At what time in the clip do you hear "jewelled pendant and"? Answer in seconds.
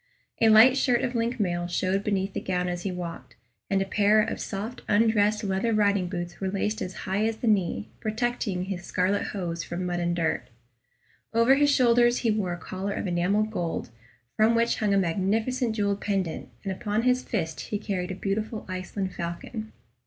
15.75-16.71